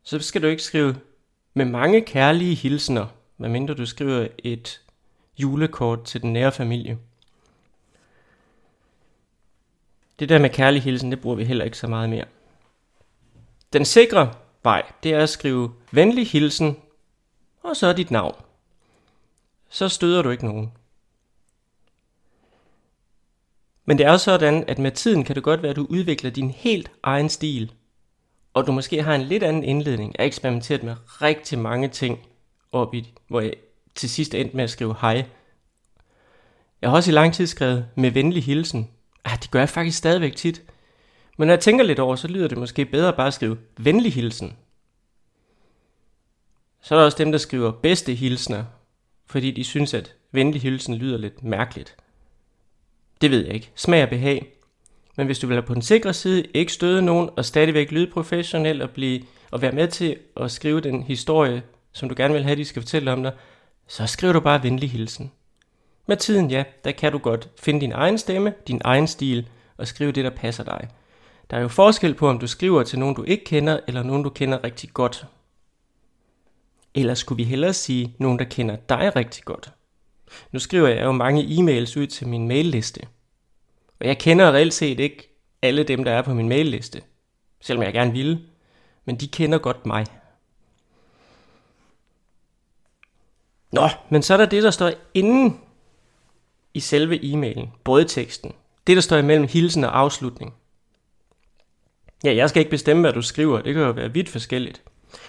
så 0.02 0.18
skal 0.18 0.42
du 0.42 0.46
ikke 0.46 0.62
skrive 0.62 0.96
med 1.54 1.64
mange 1.64 2.00
kærlige 2.00 2.54
hilsener, 2.54 3.06
medmindre 3.38 3.74
du 3.74 3.86
skriver 3.86 4.28
et 4.38 4.80
julekort 5.38 6.04
til 6.04 6.22
den 6.22 6.32
nære 6.32 6.52
familie. 6.52 6.98
Det 10.18 10.28
der 10.28 10.38
med 10.38 10.50
kærlig 10.50 10.82
hilsen, 10.82 11.10
det 11.10 11.20
bruger 11.20 11.36
vi 11.36 11.44
heller 11.44 11.64
ikke 11.64 11.78
så 11.78 11.86
meget 11.86 12.10
mere. 12.10 12.24
Den 13.72 13.84
sikre 13.84 14.34
vej, 14.62 14.92
det 15.02 15.14
er 15.14 15.22
at 15.22 15.28
skrive 15.28 15.74
venlig 15.90 16.28
hilsen, 16.28 16.76
og 17.62 17.76
så 17.76 17.92
dit 17.92 18.10
navn 18.10 18.34
så 19.72 19.88
støder 19.88 20.22
du 20.22 20.30
ikke 20.30 20.46
nogen. 20.46 20.72
Men 23.84 23.98
det 23.98 24.06
er 24.06 24.10
også 24.10 24.24
sådan, 24.24 24.64
at 24.68 24.78
med 24.78 24.90
tiden 24.90 25.24
kan 25.24 25.34
det 25.34 25.42
godt 25.42 25.62
være, 25.62 25.70
at 25.70 25.76
du 25.76 25.86
udvikler 25.90 26.30
din 26.30 26.50
helt 26.50 26.90
egen 27.02 27.28
stil, 27.28 27.72
og 28.54 28.66
du 28.66 28.72
måske 28.72 29.02
har 29.02 29.14
en 29.14 29.22
lidt 29.22 29.42
anden 29.42 29.64
indledning. 29.64 30.14
Jeg 30.18 30.22
har 30.22 30.26
eksperimenteret 30.26 30.82
med 30.82 30.96
rigtig 31.08 31.58
mange 31.58 31.88
ting 31.88 32.26
op 32.72 32.94
i, 32.94 33.14
hvor 33.28 33.40
jeg 33.40 33.54
til 33.94 34.10
sidst 34.10 34.34
endte 34.34 34.56
med 34.56 34.64
at 34.64 34.70
skrive 34.70 34.94
hej. 35.00 35.24
Jeg 36.82 36.90
har 36.90 36.96
også 36.96 37.10
i 37.10 37.14
lang 37.14 37.34
tid 37.34 37.46
skrevet 37.46 37.86
med 37.94 38.10
venlig 38.10 38.44
hilsen, 38.44 38.88
Ah, 39.24 39.38
det 39.42 39.50
gør 39.50 39.58
jeg 39.58 39.68
faktisk 39.68 39.98
stadigvæk 39.98 40.36
tit. 40.36 40.62
Men 41.38 41.46
når 41.46 41.54
jeg 41.54 41.60
tænker 41.60 41.84
lidt 41.84 41.98
over, 41.98 42.16
så 42.16 42.28
lyder 42.28 42.48
det 42.48 42.58
måske 42.58 42.84
bedre 42.84 43.12
bare 43.12 43.26
at 43.26 43.34
skrive 43.34 43.58
venlig 43.76 44.12
hilsen. 44.12 44.56
Så 46.82 46.94
er 46.94 46.98
der 46.98 47.04
også 47.04 47.18
dem, 47.18 47.32
der 47.32 47.38
skriver 47.38 47.70
bedste 47.70 48.14
hilsner, 48.14 48.64
fordi 49.26 49.50
de 49.50 49.64
synes, 49.64 49.94
at 49.94 50.14
venlig 50.32 50.62
hilsen 50.62 50.94
lyder 50.94 51.18
lidt 51.18 51.44
mærkeligt. 51.44 51.96
Det 53.20 53.30
ved 53.30 53.44
jeg 53.44 53.54
ikke. 53.54 53.70
Smag 53.74 54.02
og 54.02 54.08
behag. 54.08 54.52
Men 55.16 55.26
hvis 55.26 55.38
du 55.38 55.46
vil 55.46 55.54
være 55.54 55.66
på 55.66 55.74
den 55.74 55.82
sikre 55.82 56.12
side, 56.12 56.44
ikke 56.54 56.72
støde 56.72 57.02
nogen 57.02 57.30
og 57.36 57.44
stadigvæk 57.44 57.90
lyde 57.90 58.10
professionel 58.12 58.82
og, 58.82 58.90
blive, 58.90 59.22
og 59.50 59.62
være 59.62 59.72
med 59.72 59.88
til 59.88 60.16
at 60.36 60.50
skrive 60.50 60.80
den 60.80 61.02
historie, 61.02 61.62
som 61.92 62.08
du 62.08 62.14
gerne 62.18 62.34
vil 62.34 62.42
have, 62.42 62.56
de 62.56 62.64
skal 62.64 62.82
fortælle 62.82 63.12
om 63.12 63.22
dig, 63.22 63.32
så 63.86 64.06
skriver 64.06 64.32
du 64.32 64.40
bare 64.40 64.62
venlig 64.62 64.90
hilsen. 64.90 65.32
Med 66.06 66.16
tiden, 66.16 66.50
ja, 66.50 66.64
der 66.84 66.92
kan 66.92 67.12
du 67.12 67.18
godt 67.18 67.48
finde 67.60 67.80
din 67.80 67.92
egen 67.92 68.18
stemme, 68.18 68.54
din 68.68 68.80
egen 68.84 69.06
stil 69.06 69.48
og 69.76 69.86
skrive 69.86 70.12
det, 70.12 70.24
der 70.24 70.30
passer 70.30 70.64
dig. 70.64 70.88
Der 71.50 71.56
er 71.56 71.60
jo 71.60 71.68
forskel 71.68 72.14
på, 72.14 72.28
om 72.28 72.38
du 72.38 72.46
skriver 72.46 72.82
til 72.82 72.98
nogen, 72.98 73.14
du 73.14 73.22
ikke 73.22 73.44
kender, 73.44 73.80
eller 73.86 74.02
nogen, 74.02 74.22
du 74.22 74.30
kender 74.30 74.64
rigtig 74.64 74.90
godt. 74.92 75.26
Eller 76.94 77.14
skulle 77.14 77.36
vi 77.36 77.44
hellere 77.44 77.72
sige 77.72 78.14
nogen, 78.18 78.38
der 78.38 78.44
kender 78.44 78.76
dig 78.76 79.16
rigtig 79.16 79.44
godt? 79.44 79.72
Nu 80.52 80.58
skriver 80.58 80.88
jeg 80.88 81.04
jo 81.04 81.12
mange 81.12 81.42
e-mails 81.42 81.98
ud 81.98 82.06
til 82.06 82.28
min 82.28 82.48
mailliste. 82.48 83.00
Og 84.02 84.08
jeg 84.08 84.18
kender 84.18 84.52
reelt 84.52 84.74
set 84.74 85.00
ikke 85.00 85.38
alle 85.62 85.82
dem, 85.82 86.04
der 86.04 86.12
er 86.12 86.22
på 86.22 86.34
min 86.34 86.48
mailliste. 86.48 87.02
Selvom 87.60 87.84
jeg 87.84 87.92
gerne 87.92 88.12
ville. 88.12 88.40
Men 89.04 89.16
de 89.16 89.28
kender 89.28 89.58
godt 89.58 89.86
mig. 89.86 90.06
Nå, 93.72 93.88
men 94.10 94.22
så 94.22 94.32
er 94.32 94.36
der 94.36 94.46
det, 94.46 94.62
der 94.62 94.70
står 94.70 94.90
inden 95.14 95.60
i 96.74 96.80
selve 96.80 97.24
e-mailen, 97.24 97.68
både 97.84 98.04
teksten. 98.04 98.52
Det, 98.86 98.96
der 98.96 99.02
står 99.02 99.16
imellem 99.16 99.48
hilsen 99.48 99.84
og 99.84 99.98
afslutning. 99.98 100.54
Ja, 102.24 102.34
jeg 102.34 102.48
skal 102.48 102.60
ikke 102.60 102.70
bestemme, 102.70 103.00
hvad 103.00 103.12
du 103.12 103.22
skriver. 103.22 103.62
Det 103.62 103.74
kan 103.74 103.82
jo 103.82 103.90
være 103.90 104.12
vidt 104.12 104.28
forskelligt. 104.28 104.82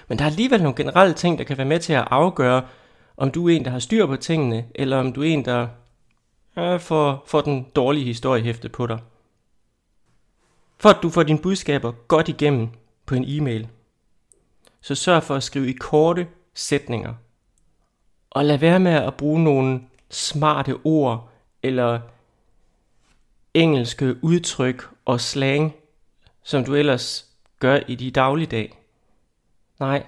Men 0.08 0.18
der 0.18 0.26
er 0.26 0.30
alligevel 0.30 0.64
nogle 0.64 0.76
generelle 0.76 1.14
ting, 1.14 1.38
der 1.38 1.44
kan 1.44 1.58
være 1.58 1.68
med 1.68 1.80
til 1.80 1.94
at 1.94 2.08
afgøre, 2.12 2.68
om 3.18 3.32
du 3.32 3.50
er 3.50 3.56
en, 3.56 3.66
der 3.66 3.72
har 3.72 3.80
styr 3.80 4.06
på 4.06 4.16
tingene, 4.16 4.66
eller 4.76 4.98
om 4.98 5.14
du 5.14 5.22
er 5.22 5.28
en, 5.28 5.46
der 5.46 5.68
ja, 6.56 6.76
for, 6.76 7.24
for 7.26 7.42
den 7.42 7.64
dårlige 7.76 8.06
historiehæfte 8.06 8.70
på 8.70 8.88
dig. 8.88 9.00
For 10.78 10.90
at 10.90 11.00
du 11.04 11.10
får 11.10 11.24
dine 11.24 11.40
budskaber 11.40 11.92
godt 11.92 12.30
igennem 12.30 12.70
på 13.06 13.16
en 13.16 13.26
e-mail, 13.28 13.68
så 14.82 14.96
sørg 14.96 15.24
for 15.24 15.36
at 15.36 15.44
skrive 15.44 15.70
i 15.70 15.74
korte 15.74 16.28
sætninger. 16.54 17.14
Og 18.30 18.46
lad 18.46 18.58
være 18.58 18.80
med 18.80 18.92
at 18.92 19.18
bruge 19.18 19.44
nogle 19.44 19.82
smarte 20.10 20.78
ord 20.84 21.30
eller 21.64 22.02
engelske 23.54 24.24
udtryk 24.24 24.90
og 25.06 25.22
slang, 25.22 25.76
som 26.44 26.66
du 26.66 26.76
ellers 26.76 27.30
gør 27.60 27.80
i 27.88 27.96
de 27.96 28.12
dagligdag. 28.12 28.78
Nej, 29.80 30.06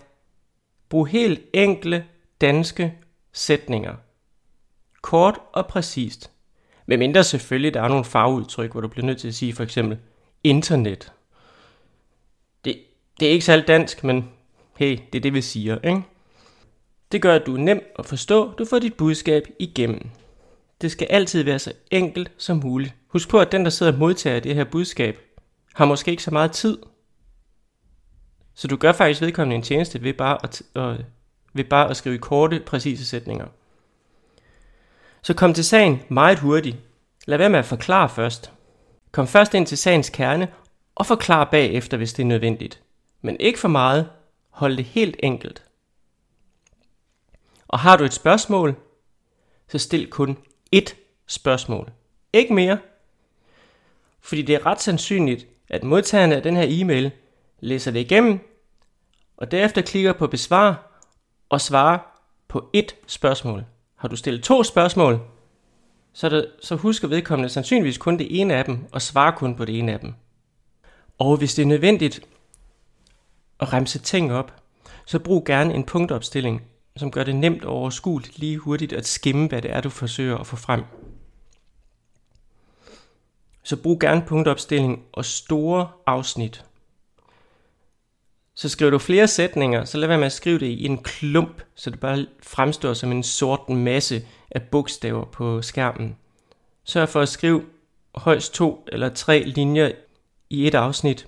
brug 0.89 1.07
helt 1.07 1.41
enkle 1.53 2.05
danske 2.41 2.97
sætninger. 3.31 3.95
Kort 5.01 5.39
og 5.53 5.67
præcist. 5.67 6.31
Men 6.85 6.99
mindre 6.99 7.23
selvfølgelig, 7.23 7.73
der 7.73 7.81
er 7.81 7.87
nogle 7.87 8.05
fagudtryk, 8.05 8.71
hvor 8.71 8.81
du 8.81 8.87
bliver 8.87 9.05
nødt 9.05 9.17
til 9.17 9.27
at 9.27 9.35
sige 9.35 9.53
for 9.53 9.63
eksempel 9.63 9.97
internet. 10.43 11.11
Det, 12.65 12.79
det 13.19 13.27
er 13.27 13.31
ikke 13.31 13.45
særlig 13.45 13.67
dansk, 13.67 14.03
men 14.03 14.29
hey, 14.77 14.99
det 15.13 15.19
er 15.19 15.21
det, 15.21 15.33
vi 15.33 15.41
siger, 15.41 15.77
ikke? 15.83 16.01
Det 17.11 17.21
gør, 17.21 17.35
at 17.35 17.45
du 17.45 17.53
er 17.53 17.59
nem 17.59 17.93
at 17.99 18.05
forstå, 18.05 18.51
du 18.51 18.65
får 18.65 18.79
dit 18.79 18.93
budskab 18.93 19.47
igennem. 19.59 20.09
Det 20.81 20.91
skal 20.91 21.07
altid 21.09 21.43
være 21.43 21.59
så 21.59 21.73
enkelt 21.91 22.31
som 22.37 22.61
muligt. 22.63 22.93
Husk 23.07 23.29
på, 23.29 23.39
at 23.39 23.51
den, 23.51 23.63
der 23.63 23.69
sidder 23.69 23.91
og 23.91 23.99
modtager 23.99 24.39
det 24.39 24.55
her 24.55 24.63
budskab, 24.63 25.19
har 25.73 25.85
måske 25.85 26.11
ikke 26.11 26.23
så 26.23 26.31
meget 26.31 26.51
tid. 26.51 26.77
Så 28.53 28.67
du 28.67 28.75
gør 28.75 28.91
faktisk 28.91 29.21
vedkommende 29.21 29.55
en 29.55 29.61
tjeneste 29.61 30.03
ved 30.03 30.13
bare 30.13 30.37
at, 30.43 30.61
og 30.73 30.97
ved 31.53 31.63
bare 31.63 31.89
at 31.89 31.97
skrive 31.97 32.17
korte, 32.17 32.59
præcise 32.65 33.05
sætninger. 33.05 33.45
Så 35.25 35.33
kom 35.33 35.53
til 35.53 35.65
sagen 35.65 36.01
meget 36.09 36.39
hurtigt. 36.39 36.77
Lad 37.25 37.37
være 37.37 37.49
med 37.49 37.59
at 37.59 37.65
forklare 37.65 38.09
først. 38.09 38.51
Kom 39.11 39.27
først 39.27 39.53
ind 39.53 39.67
til 39.67 39.77
sagens 39.77 40.09
kerne 40.09 40.47
og 40.95 41.05
forklar 41.05 41.43
bagefter, 41.43 41.97
hvis 41.97 42.13
det 42.13 42.23
er 42.23 42.27
nødvendigt. 42.27 42.81
Men 43.21 43.37
ikke 43.39 43.59
for 43.59 43.67
meget. 43.67 44.09
Hold 44.49 44.77
det 44.77 44.85
helt 44.85 45.15
enkelt. 45.19 45.63
Og 47.67 47.79
har 47.79 47.97
du 47.97 48.03
et 48.03 48.13
spørgsmål, 48.13 48.75
så 49.67 49.77
stil 49.77 50.09
kun 50.09 50.37
ét 50.75 50.95
spørgsmål. 51.27 51.91
Ikke 52.33 52.53
mere. 52.53 52.77
Fordi 54.21 54.41
det 54.41 54.55
er 54.55 54.65
ret 54.65 54.81
sandsynligt, 54.81 55.47
at 55.69 55.83
modtagerne 55.83 56.35
af 56.35 56.43
den 56.43 56.55
her 56.55 56.65
e-mail 56.67 57.11
læser 57.59 57.91
det 57.91 57.99
igennem, 57.99 58.39
og 59.37 59.51
derefter 59.51 59.81
klikker 59.81 60.13
på 60.13 60.27
besvar 60.27 61.01
og 61.49 61.61
svarer 61.61 61.99
på 62.47 62.71
ét 62.77 62.95
spørgsmål. 63.07 63.65
Har 64.05 64.09
du 64.09 64.15
stillet 64.15 64.43
to 64.43 64.63
spørgsmål, 64.63 65.19
så, 66.13 66.29
det, 66.29 66.51
så 66.61 66.75
husker 66.75 67.07
vedkommende 67.07 67.49
sandsynligvis 67.49 67.97
kun 67.97 68.17
det 68.17 68.41
ene 68.41 68.53
af 68.53 68.65
dem, 68.65 68.85
og 68.91 69.01
svarer 69.01 69.31
kun 69.31 69.55
på 69.55 69.65
det 69.65 69.79
ene 69.79 69.93
af 69.93 69.99
dem. 69.99 70.13
Og 71.17 71.37
hvis 71.37 71.55
det 71.55 71.61
er 71.61 71.67
nødvendigt 71.67 72.21
at 73.59 73.73
remse 73.73 73.99
ting 73.99 74.33
op, 74.33 74.53
så 75.05 75.19
brug 75.19 75.45
gerne 75.45 75.73
en 75.73 75.83
punktopstilling, 75.83 76.61
som 76.97 77.11
gør 77.11 77.23
det 77.23 77.35
nemt 77.35 77.65
og 77.65 77.73
overskueligt 77.73 78.39
lige 78.39 78.57
hurtigt 78.57 78.93
at 78.93 79.05
skimme, 79.05 79.47
hvad 79.47 79.61
det 79.61 79.71
er, 79.71 79.81
du 79.81 79.89
forsøger 79.89 80.37
at 80.37 80.47
få 80.47 80.55
frem. 80.55 80.83
Så 83.63 83.75
brug 83.75 83.99
gerne 83.99 84.25
punktopstilling 84.27 85.03
og 85.13 85.25
store 85.25 85.87
afsnit. 86.05 86.65
Så 88.55 88.69
skriver 88.69 88.91
du 88.91 88.99
flere 88.99 89.27
sætninger, 89.27 89.85
så 89.85 89.97
lad 89.97 90.07
være 90.07 90.17
med 90.17 90.25
at 90.25 90.31
skrive 90.31 90.59
det 90.59 90.65
i 90.65 90.85
en 90.85 91.03
klump, 91.03 91.61
så 91.75 91.89
det 91.89 91.99
bare 91.99 92.25
fremstår 92.43 92.93
som 92.93 93.11
en 93.11 93.23
sort 93.23 93.69
masse 93.69 94.27
af 94.51 94.61
bogstaver 94.61 95.25
på 95.25 95.61
skærmen. 95.61 96.15
Sørg 96.83 97.09
for 97.09 97.21
at 97.21 97.29
skrive 97.29 97.65
højst 98.15 98.53
to 98.53 98.85
eller 98.91 99.09
tre 99.09 99.43
linjer 99.43 99.91
i 100.49 100.67
et 100.67 100.75
afsnit. 100.75 101.27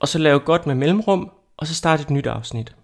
Og 0.00 0.08
så 0.08 0.18
lav 0.18 0.38
godt 0.38 0.66
med 0.66 0.74
mellemrum, 0.74 1.32
og 1.56 1.66
så 1.66 1.74
start 1.74 2.00
et 2.00 2.10
nyt 2.10 2.26
afsnit. 2.26 2.74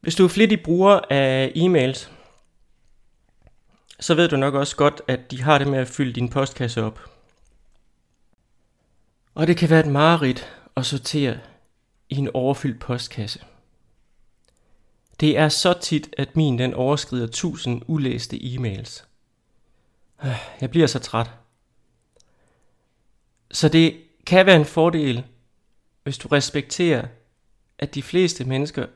Hvis 0.00 0.14
du 0.14 0.24
er 0.24 0.28
flittig 0.28 0.62
bruger 0.62 1.00
af 1.10 1.52
e-mails, 1.56 2.10
så 4.00 4.14
ved 4.14 4.28
du 4.28 4.36
nok 4.36 4.54
også 4.54 4.76
godt, 4.76 5.02
at 5.08 5.30
de 5.30 5.42
har 5.42 5.58
det 5.58 5.66
med 5.66 5.78
at 5.78 5.88
fylde 5.88 6.12
din 6.12 6.28
postkasse 6.28 6.84
op. 6.84 7.00
Og 9.34 9.46
det 9.46 9.56
kan 9.56 9.70
være 9.70 9.80
et 9.80 9.92
mareridt 9.92 10.52
og 10.76 10.84
sortere 10.84 11.38
i 12.08 12.16
en 12.16 12.30
overfyldt 12.34 12.80
postkasse. 12.80 13.40
Det 15.20 15.38
er 15.38 15.48
så 15.48 15.78
tit, 15.82 16.14
at 16.18 16.36
min 16.36 16.58
den 16.58 16.74
overskrider 16.74 17.24
1000 17.24 17.82
ulæste 17.86 18.36
e-mails. 18.36 19.04
Jeg 20.60 20.70
bliver 20.70 20.86
så 20.86 20.98
træt. 20.98 21.30
Så 23.50 23.68
det 23.68 23.96
kan 24.26 24.46
være 24.46 24.56
en 24.56 24.64
fordel, 24.64 25.24
hvis 26.02 26.18
du 26.18 26.28
respekterer, 26.28 27.06
at 27.78 27.94
de 27.94 28.02
fleste 28.02 28.44
mennesker 28.44 28.86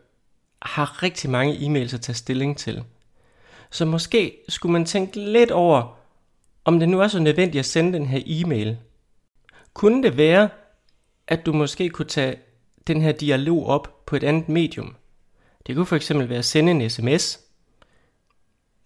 har 0.62 1.02
rigtig 1.02 1.30
mange 1.30 1.54
e-mails 1.54 1.94
at 1.94 2.00
tage 2.00 2.16
stilling 2.16 2.58
til. 2.58 2.84
Så 3.70 3.84
måske 3.84 4.36
skulle 4.48 4.72
man 4.72 4.84
tænke 4.84 5.20
lidt 5.20 5.50
over, 5.50 5.98
om 6.64 6.80
det 6.80 6.88
nu 6.88 7.00
er 7.00 7.08
så 7.08 7.18
nødvendigt 7.18 7.60
at 7.60 7.66
sende 7.66 7.92
den 7.92 8.06
her 8.06 8.22
e-mail. 8.26 8.78
Kunne 9.74 10.02
det 10.02 10.16
være, 10.16 10.48
at 11.30 11.46
du 11.46 11.52
måske 11.52 11.88
kunne 11.88 12.08
tage 12.08 12.36
den 12.86 13.02
her 13.02 13.12
dialog 13.12 13.66
op 13.66 14.06
på 14.06 14.16
et 14.16 14.24
andet 14.24 14.48
medium? 14.48 14.96
Det 15.66 15.76
kunne 15.76 15.86
for 15.86 15.96
eksempel 15.96 16.28
være 16.28 16.38
at 16.38 16.44
sende 16.44 16.72
en 16.72 16.90
sms. 16.90 17.40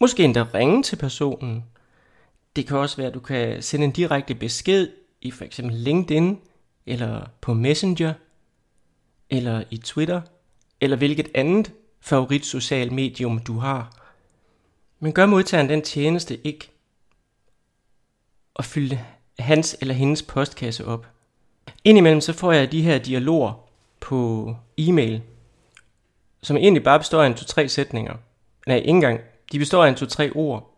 Måske 0.01 0.25
endda 0.25 0.47
ringe 0.55 0.83
til 0.83 0.97
personen. 0.97 1.65
Det 2.57 2.67
kan 2.67 2.77
også 2.77 2.97
være, 2.97 3.07
at 3.07 3.15
du 3.15 3.21
kan 3.21 3.63
sende 3.63 3.85
en 3.85 3.93
direkte 3.93 4.35
besked 4.35 4.89
i 5.21 5.31
for 5.31 5.45
eksempel 5.45 5.77
LinkedIn, 5.77 6.39
eller 6.87 7.27
på 7.41 7.55
Messenger, 7.55 8.15
eller 9.31 9.65
i 9.71 9.77
Twitter, 9.77 10.21
eller 10.81 10.97
hvilket 10.97 11.31
andet 11.35 11.73
favorit 12.01 12.47
social 12.47 12.93
medium 12.93 13.39
du 13.39 13.59
har. 13.59 14.13
Men 14.99 15.13
gør 15.13 15.27
modtageren 15.27 15.69
den 15.69 15.83
tjeneste 15.83 16.47
ikke 16.47 16.71
at 18.57 18.65
fylde 18.65 19.05
hans 19.39 19.77
eller 19.81 19.95
hendes 19.95 20.23
postkasse 20.23 20.85
op. 20.85 21.13
Indimellem 21.85 22.21
så 22.21 22.33
får 22.33 22.52
jeg 22.52 22.73
de 22.73 22.83
her 22.83 22.99
dialoger 22.99 23.52
på 24.00 24.56
e-mail, 24.78 25.23
som 26.42 26.56
egentlig 26.56 26.85
bare 26.85 26.99
består 26.99 27.23
af 27.23 27.26
en 27.26 27.35
to-tre 27.35 27.68
sætninger. 27.68 28.14
Nej, 28.66 28.76
ikke 28.76 28.90
engang. 28.90 29.21
De 29.52 29.59
består 29.59 29.85
af 29.85 29.88
en 29.88 29.94
to-tre 29.94 30.30
ord. 30.35 30.71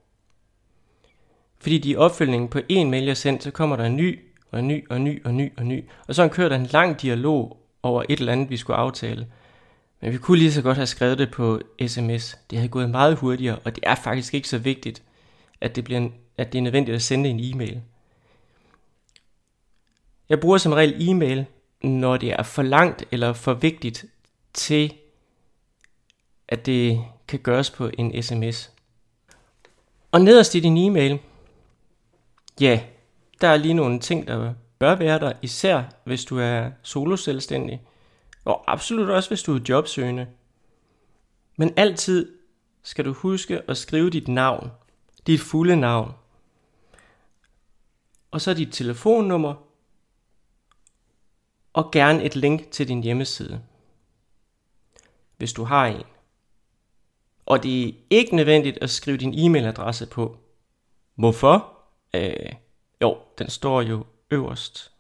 Fordi 1.59 1.79
de 1.79 1.93
er 1.93 1.99
opfølgningen 1.99 2.49
på 2.49 2.61
en 2.69 2.91
mail, 2.91 3.05
jeg 3.05 3.17
sendt, 3.17 3.43
så 3.43 3.51
kommer 3.51 3.77
der 3.77 3.85
en 3.85 3.97
ny, 3.97 4.21
og 4.51 4.59
en 4.59 4.69
ny, 4.69 4.89
og 4.91 4.97
en 4.97 5.05
ny, 5.05 5.25
og 5.25 5.31
en 5.31 5.37
ny, 5.37 5.53
og 5.57 5.63
en 5.63 5.69
ny. 5.69 5.85
Og 6.09 6.15
så 6.15 6.29
kører 6.29 6.49
der 6.49 6.57
en 6.57 6.67
lang 6.67 7.03
dialog 7.03 7.57
over 7.83 8.03
et 8.09 8.19
eller 8.19 8.33
andet, 8.33 8.51
vi 8.51 8.57
skulle 8.57 8.77
aftale. 8.77 9.27
Men 10.01 10.13
vi 10.13 10.19
kunne 10.19 10.39
lige 10.39 10.53
så 10.53 10.63
godt 10.63 10.77
have 10.77 10.87
skrevet 10.87 11.19
det 11.19 11.31
på 11.31 11.61
sms. 11.87 12.39
Det 12.51 12.59
havde 12.59 12.69
gået 12.69 12.91
meget 12.91 13.17
hurtigere, 13.17 13.59
og 13.65 13.77
det 13.77 13.85
er 13.87 13.95
faktisk 13.95 14.35
ikke 14.35 14.49
så 14.49 14.59
vigtigt, 14.59 15.03
at 15.61 15.77
det, 15.77 15.85
bliver 15.85 16.01
en, 16.01 16.15
at 16.37 16.53
det 16.53 16.59
er 16.59 16.63
nødvendigt 16.63 16.95
at 16.95 17.03
sende 17.03 17.31
en 17.31 17.41
e-mail. 17.41 17.81
Jeg 20.29 20.41
bruger 20.41 20.59
som 20.59 20.73
regel 20.73 21.09
e-mail, 21.09 21.47
når 21.83 22.17
det 22.17 22.33
er 22.33 22.43
for 22.43 22.63
langt 22.63 23.05
eller 23.11 23.33
for 23.33 23.55
vigtigt 23.55 24.05
til, 24.53 24.95
at 26.49 26.67
det 26.67 27.05
kan 27.29 27.39
gøres 27.39 27.71
på 27.71 27.91
en 27.99 28.23
sms. 28.23 28.73
Og 30.13 30.21
nederst 30.21 30.55
i 30.55 30.61
din 30.61 30.77
e-mail, 30.77 31.19
ja, 32.61 32.81
der 33.41 33.49
er 33.49 33.57
lige 33.57 33.75
nogle 33.75 34.01
ting, 34.01 34.27
der 34.27 34.55
bør 34.79 34.95
være 34.95 35.19
der, 35.19 35.33
især 35.43 35.83
hvis 36.05 36.25
du 36.25 36.39
er 36.39 36.71
soloselvstændig, 36.83 37.83
og 38.45 38.73
absolut 38.73 39.11
også 39.11 39.31
hvis 39.31 39.43
du 39.43 39.55
er 39.55 39.61
jobsøgende. 39.69 40.27
Men 41.57 41.73
altid 41.77 42.33
skal 42.83 43.05
du 43.05 43.13
huske 43.13 43.63
at 43.69 43.77
skrive 43.77 44.11
dit 44.11 44.29
navn, 44.29 44.71
dit 45.27 45.41
fulde 45.41 45.77
navn, 45.77 46.13
og 48.31 48.41
så 48.41 48.55
dit 48.55 48.73
telefonnummer, 48.73 49.66
og 51.77 51.91
gerne 51.93 52.25
et 52.25 52.37
link 52.37 52.71
til 52.71 52.89
din 52.89 53.03
hjemmeside, 53.03 53.63
hvis 55.37 55.53
du 55.53 55.65
har 55.65 55.87
en. 55.87 56.05
Og 57.47 57.63
det 57.63 57.89
er 57.89 57.93
ikke 58.11 58.37
nødvendigt 58.37 58.79
at 58.83 58.91
skrive 58.91 59.17
din 59.17 59.35
e-mailadresse 59.35 60.07
på. 60.07 60.37
Hvorfor? 61.15 61.73
Øh, 62.15 62.53
jo, 63.03 63.19
den 63.39 63.51
står 63.51 63.83
jo 63.83 64.05
øverst. 64.31 64.93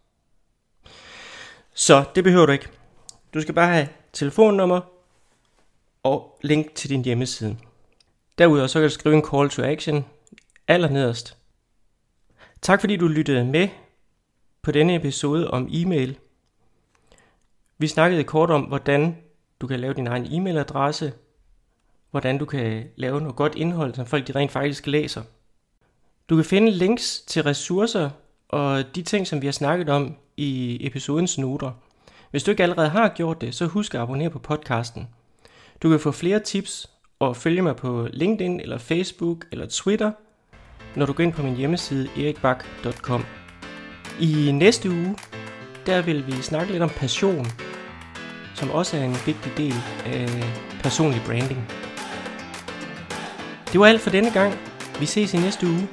Så 1.75 2.05
det 2.15 2.25
behøver 2.25 2.47
du 2.47 2.53
ikke. 2.53 2.69
Du 3.35 3.41
skal 3.41 3.55
bare 3.55 3.73
have 3.73 3.89
telefonnummer 4.13 4.81
og 6.03 6.39
link 6.43 6.75
til 6.75 6.91
din 6.91 7.05
hjemmeside. 7.05 7.59
Derudover 8.39 8.67
så 8.67 8.79
kan 8.79 8.89
du 8.89 8.95
skrive 8.95 9.15
en 9.17 9.25
call 9.31 9.51
to 9.51 9.63
action 9.63 10.05
allernederst. 10.69 11.37
Tak 12.63 12.81
fordi 12.81 12.97
du 12.97 13.09
lyttede 13.09 13.45
med 13.45 13.69
på 14.63 14.73
denne 14.73 14.95
episode 14.95 15.51
om 15.51 15.69
e-mail. 15.71 16.19
Vi 17.79 17.87
snakkede 17.87 18.25
kort 18.25 18.51
om, 18.51 18.63
hvordan 18.63 19.17
du 19.61 19.67
kan 19.67 19.81
lave 19.81 19.95
din 19.95 20.07
egen 20.07 20.27
e-mailadresse, 20.27 21.13
hvordan 22.11 22.39
du 22.39 22.45
kan 22.45 22.85
lave 22.97 23.21
noget 23.21 23.37
godt 23.37 23.55
indhold, 23.55 23.95
som 23.95 24.07
folk 24.07 24.27
de 24.27 24.33
rent 24.33 24.53
faktisk 24.53 24.87
læser. 24.87 25.23
Du 26.29 26.37
kan 26.37 26.45
finde 26.45 26.71
links 26.71 27.21
til 27.21 27.43
ressourcer 27.43 28.11
og 28.49 28.95
de 28.95 29.03
ting, 29.03 29.27
som 29.27 29.41
vi 29.41 29.47
har 29.47 29.53
snakket 29.53 29.89
om 29.89 30.17
i 30.37 30.79
episodens 30.87 31.39
noter. 31.39 31.71
Hvis 32.31 32.43
du 32.43 32.51
ikke 32.51 32.63
allerede 32.63 32.89
har 32.89 33.09
gjort 33.09 33.41
det, 33.41 33.55
så 33.55 33.67
husk 33.67 33.95
at 33.95 34.01
abonnere 34.01 34.31
på 34.31 34.39
podcasten. 34.39 35.09
Du 35.83 35.91
kan 35.91 36.01
få 36.01 36.13
flere 36.13 36.41
tips 36.41 36.91
og 37.19 37.37
følge 37.37 37.63
mig 37.63 37.77
på 37.77 38.09
LinkedIn 38.13 38.61
eller 38.61 38.79
Facebook 38.79 39.45
eller 39.53 39.67
Twitter, 39.67 40.13
når 40.97 41.07
du 41.07 41.13
går 41.13 41.25
ind 41.25 41.33
på 41.33 41.43
min 41.43 41.57
hjemmeside 41.57 42.09
erikbak.com. 42.17 43.25
I 44.21 44.53
næste 44.53 44.91
uge, 44.91 45.17
der 45.87 46.03
vil 46.03 46.27
vi 46.27 46.33
snakke 46.33 46.73
lidt 46.73 46.83
om 46.83 46.89
passion, 46.89 47.47
som 48.55 48.71
også 48.71 48.97
er 48.97 49.03
en 49.03 49.17
vigtig 49.27 49.53
del 49.57 49.75
af 50.07 50.45
personlig 50.83 51.23
branding. 51.27 51.69
Det 53.73 53.81
var 53.81 53.87
alt 53.87 54.01
for 54.01 54.11
denne 54.11 54.31
gang. 54.31 54.55
Vi 55.01 55.07
ses 55.07 55.35
i 55.35 55.37
næste 55.37 55.67
uge. 55.67 55.89